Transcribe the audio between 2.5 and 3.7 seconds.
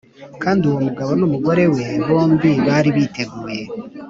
bari biteguye